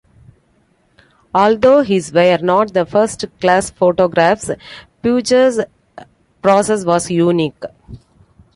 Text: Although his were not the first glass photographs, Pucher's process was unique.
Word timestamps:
Although 1.31 1.83
his 1.83 2.11
were 2.11 2.39
not 2.41 2.73
the 2.73 2.87
first 2.87 3.25
glass 3.39 3.69
photographs, 3.69 4.49
Pucher's 5.03 5.59
process 6.41 6.83
was 6.85 7.11
unique. 7.11 7.61